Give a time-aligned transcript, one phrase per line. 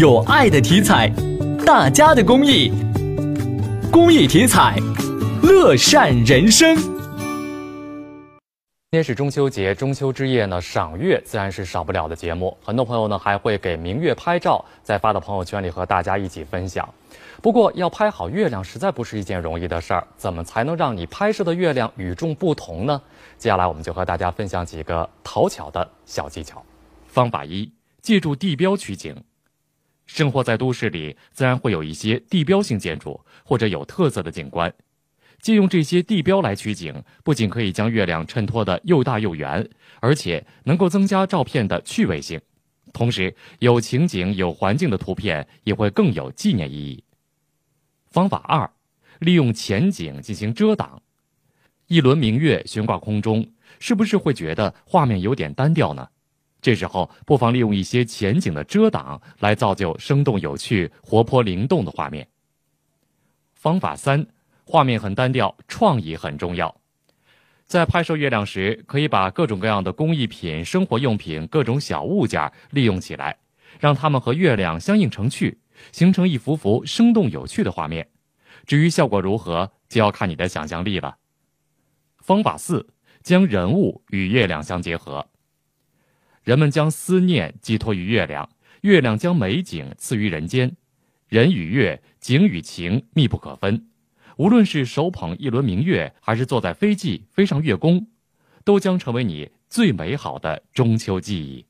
[0.00, 1.12] 有爱的题材，
[1.66, 2.72] 大家的公益，
[3.92, 4.74] 公益题材，
[5.42, 6.74] 乐善人生。
[6.74, 6.88] 今
[8.92, 12.56] 天是中秋节，中秋之夜呢，赏月自然是少不了的节目。
[12.64, 16.88] 很多朋友呢还会给明月拍照，再发到朋友圈里和大家一起分享。
[17.42, 20.06] 不过，要拍好月亮实在不是一件容易的事儿。
[20.16, 23.02] 怎么才能让你拍摄的月亮与众不同呢？
[23.36, 26.64] 接下来，我们就和大家分享几个讨巧的小技巧。
[27.06, 27.70] 方法一：
[28.00, 29.14] 借助地标取景。
[30.12, 34.72] 生活在都市里，自然会有一些地标性建筑或者有特色的景观。
[35.40, 36.92] 借用这些地标来取景，
[37.22, 39.66] 不仅可以将月亮衬托得又大又圆，
[40.00, 42.40] 而且能够增加照片的趣味性。
[42.92, 47.04] 同时，有情景、有环境的图片也会更有纪念意义。
[48.10, 48.68] 方法二，
[49.20, 51.00] 利用前景进行遮挡。
[51.86, 53.48] 一轮明月悬挂空中，
[53.78, 56.08] 是不是会觉得画面有点单调呢？
[56.60, 62.26] 这时候不妨利用一些前景的遮挡，来造就生动有趣、活泼灵动的画面。
[63.54, 64.26] 方法三，
[64.64, 66.74] 画面很单调，创意很重要。
[67.66, 73.36] 在拍摄月亮时，可以把各种各样的工艺品、生活用品、各种小物件利用起来，
[73.78, 75.58] 让它们和月亮相映成趣。
[75.92, 78.06] 形成一幅幅生动有趣的画面，
[78.66, 81.16] 至于效果如何，就要看你的想象力了。
[82.18, 82.86] 方法四：
[83.22, 85.26] 将人物与月亮相结合。
[86.50, 90.74] 人们将思念寄托于月亮，月亮将美景赐于人间，
[91.28, 93.86] 人与月、景与情密不可分。
[94.36, 98.08] 无论是手捧一轮明月，还是坐在飞机飞上月宫，
[98.64, 101.66] 都将成为你最美好的中秋记忆。